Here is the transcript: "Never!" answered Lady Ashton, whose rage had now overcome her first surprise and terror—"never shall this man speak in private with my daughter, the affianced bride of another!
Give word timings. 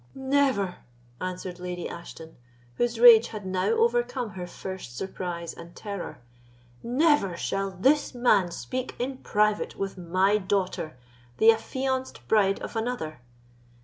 "Never!" 0.15 0.77
answered 1.21 1.59
Lady 1.59 1.87
Ashton, 1.87 2.35
whose 2.77 2.99
rage 2.99 3.27
had 3.27 3.45
now 3.45 3.67
overcome 3.73 4.31
her 4.31 4.47
first 4.47 4.97
surprise 4.97 5.53
and 5.53 5.75
terror—"never 5.75 7.37
shall 7.37 7.69
this 7.69 8.15
man 8.15 8.49
speak 8.49 8.95
in 8.97 9.19
private 9.19 9.75
with 9.75 9.99
my 9.99 10.39
daughter, 10.39 10.97
the 11.37 11.51
affianced 11.51 12.27
bride 12.27 12.59
of 12.63 12.75
another! 12.75 13.21